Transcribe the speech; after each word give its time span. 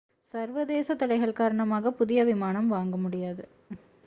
சர்வதேசத் 0.33 0.99
தடைகள் 0.99 1.33
காரணமாக 1.33 1.91
புதிய 1.91 2.23
விமானம் 2.23 2.67
வாங்க 2.67 2.97
முடியாது 2.97 3.43